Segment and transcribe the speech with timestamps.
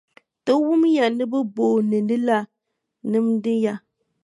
[0.43, 2.37] Ti wumya ni bɛ booni li la
[3.09, 3.73] nimdi ya.